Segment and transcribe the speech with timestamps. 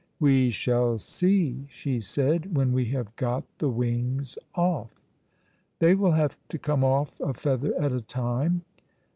[0.19, 4.89] "We shall see," she said, "when we have got the wings off."
[5.77, 8.63] "They will have to come off a feather at a time."